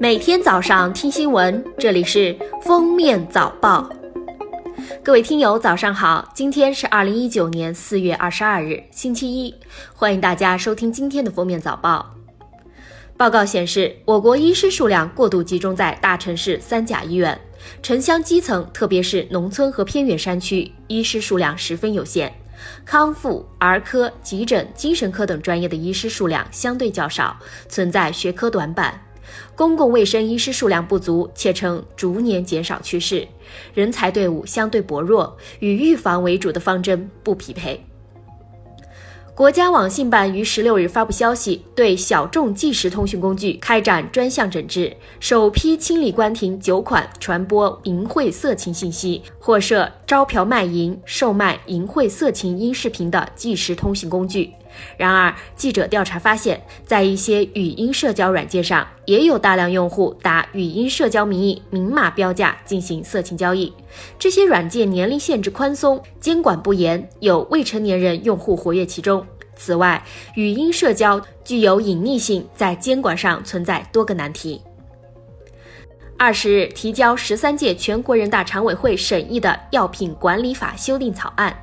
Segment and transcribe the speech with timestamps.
[0.00, 3.90] 每天早上听新闻，这里是《封面早报》。
[5.02, 6.30] 各位听友，早上好！
[6.32, 9.52] 今天是二零一九年四月二十二日，星期一。
[9.92, 12.14] 欢迎大家收听今天的《封面早报》。
[13.16, 17.36] 报告显示，我国医师数量过度集中在大城市三甲医院，
[17.82, 22.32] 城乡基层，特别是农村和偏远山区，医师数量十分有限。
[22.84, 27.36] 康复、儿科、急诊、精神科等专业的医师数量相对较少，
[27.68, 29.00] 存在学科短板。
[29.54, 33.26] 公共卫生医师数量不足，且呈逐年减少趋势，
[33.74, 37.87] 人才队伍相对薄弱，与预防为主的方针不匹配。
[39.38, 54.50] 国家网信办于十六日发布消息，对小众即时通讯工具开展专项整治，首批清理关停九款传播淫秽色情信息或涉招嫖卖淫、售卖淫秽色情音视频的即时通讯工具。
[54.96, 63.72] 然而，记者调查发现，在一些语音社交软件上，也有大量用户打语音社交名义明码标价进行色情交易。
[64.18, 69.24] 这些软件年龄限制宽松，监管不严，有未成年人用户活跃其中。
[69.58, 70.02] 此外，
[70.36, 74.62] 语音社交具有隐匿性，在监管上存在多个难题。
[76.16, 81.54] 二十日提交十三届全国人大常委会审议的《药品管理法》修订草案。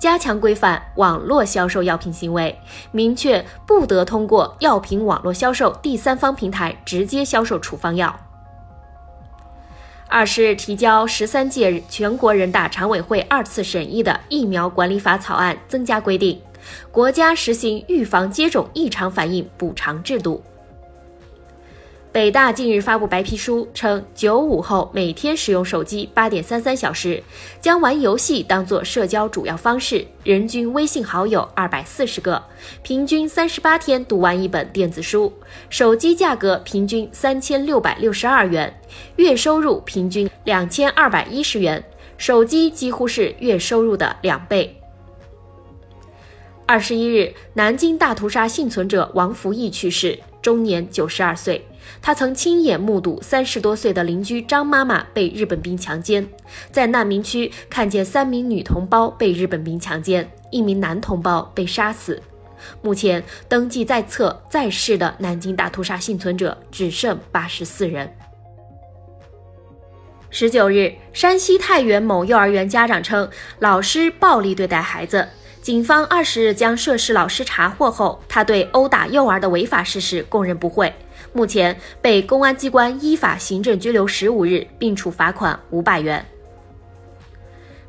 [0.00, 2.58] 加强规范网络销售药品行为，
[2.90, 8.18] 明确不得通过药品网络销售第三方平台直接销售处方药。
[10.08, 16.42] 二十日提交十三届全国人大常委会二次审议的《疫苗管理法》草案，增加规定，
[16.90, 20.42] 国家实行预防接种异常反应补偿制度。
[22.12, 27.22] 北大近日发布白皮书称，九五后每天使用手机八点三三小时，
[27.60, 32.42] 将玩游戏当作社交主要方式，人均微信好友二百四十个，
[32.82, 35.32] 平均三十八天读完一本电子书，
[35.68, 38.80] 手机价格平均三千六百六十二元，
[39.14, 41.84] 月收入平均两千二百一十元，
[42.18, 44.79] 手机几乎是月收入的两倍。
[46.70, 51.66] 二十一日，南京大屠杀幸存者王福义去世，终年九十二岁。
[52.00, 56.24] 他曾亲眼目睹三十多岁的邻居张妈妈被日本兵强奸，
[56.70, 62.22] 在难民区看见三名女同胞被日本兵强奸，一名男同胞被杀死。
[62.80, 68.08] 目前登记在册在世的南京大屠杀幸存者只剩八十四人。
[70.30, 75.26] 十九日，山西太原某幼儿园家长称，老师暴力对待孩子。
[75.62, 80.90] 警方二十日将涉事老师查获后，他对殴打幼儿的违法事实供认不讳。
[81.34, 86.24] 目前被公安机关依法行政拘留十五日，并处罚款五百元。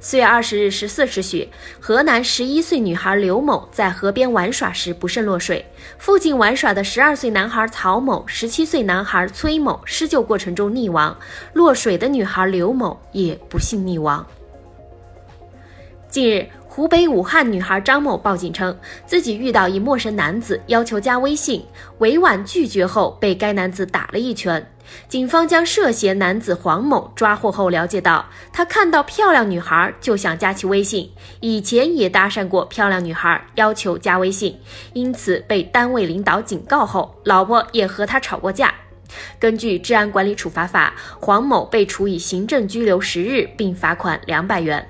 [0.00, 1.46] 四月二十日十四时许，
[1.78, 5.62] 河南十一岁女孩刘某在河边玩耍时不慎落水，
[5.98, 11.14] 附近玩耍的十二岁男孩曹某、十七岁男孩崔某施救过程中溺亡，
[11.52, 14.26] 落水的女孩刘某也不幸溺亡。
[16.08, 16.48] 近日。
[16.78, 21.64] 湖北武汉女孩张某报警称，自己遇到一陌生男子要求加微信，
[21.98, 24.64] 委婉拒绝后被该男子打了一拳。
[25.08, 34.56] 警方将涉嫌男子黄某抓获后，了解到他看到漂亮女孩就想加其微信，以前也搭讪过漂亮女孩，要求加微信，
[34.92, 38.72] 因此被单位领导警告后，老婆也和他吵过架。
[39.40, 44.88] 根据治安管理处罚法，黄某被处以行政拘留十日，并罚款两百元。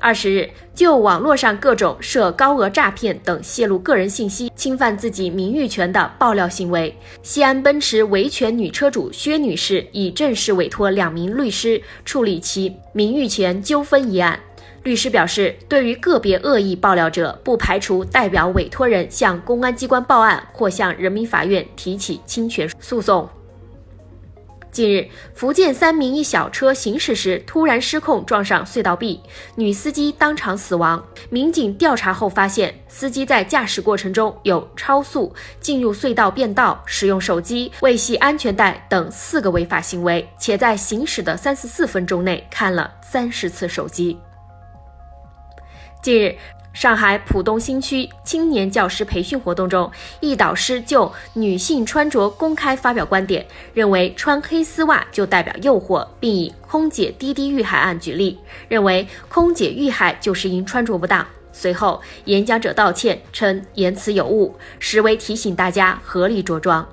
[0.00, 14.38] 二十日，就网络上各种涉高额诈骗等泄露个人信息、侵犯自己名誉权的爆料行为，西安奔驰维权女车主薛女士已正式委托两名律师处理其名誉权纠纷一案。
[14.84, 23.28] 律师表示，对于个别恶意爆料者，不排除代表委托人向公安机关报案或向人民法院提起侵权诉讼。
[24.78, 29.20] 近日，福建三明一小车行驶时突然失控，撞上隧道壁，
[29.56, 31.04] 女司机当场死亡。
[31.30, 44.16] 民警调查后发现，司机在驾驶过程中有超速、进入隧道变道、使用手机未系安全带等四个违法行为，且在行驶的三十四分钟内看了三十次手机。
[46.02, 46.34] 近日。
[46.74, 49.90] 上海浦东新区青年教师培训活动中，
[50.20, 61.26] 一导师就女性穿着公开发表观点，认为穿黑丝袜就代表诱惑，并以空姐滴滴遇害案举例，认为空姐遇害就是因穿着不当。
[61.52, 66.86] 随后，演讲者道歉称言辞有误，实为提醒大家合理着装。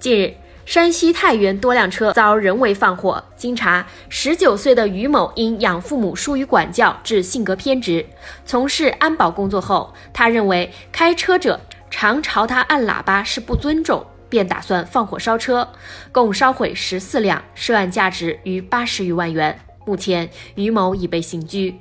[0.00, 0.34] 近日。
[0.70, 8.06] 山西太原多辆车遭人为放火，经查，十九岁的于某因养父母疏于管教，致性格偏执。
[8.46, 11.58] 从事安保工作后，他认为开车者
[11.90, 15.68] 常朝他按喇叭是不尊重，便打算放火烧车，
[16.12, 19.58] 共烧毁十四辆，涉案价值逾八十余万元。
[19.84, 21.74] 目前，于某已被刑拘。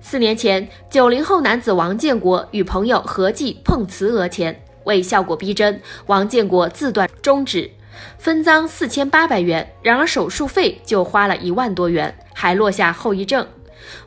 [0.00, 7.70] 四年前，九零后男子王建国与朋友合计碰瓷讹钱，为效果逼真，王建国自断中指，
[8.18, 9.74] 分赃四千八百元。
[9.82, 13.46] 然而手术费就花了一万多元，还落下后遗症。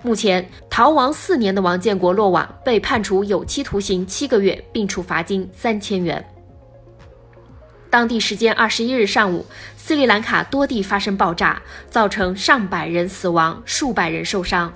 [0.02, 6.24] 目前，逃亡四年的王建国落网，被判处有期徒刑七个月，并处罚金三千元。
[7.90, 9.46] 当地时间二十一日上午，
[9.78, 14.74] 斯里兰卡多地发生爆炸，造成上百人死亡，数百人受伤。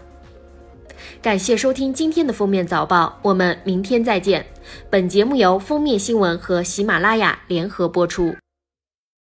[1.21, 4.45] 感谢收听今天的封面早报，我们明天再见。
[4.89, 8.35] 本节目由封面新闻和喜马拉雅联合播出。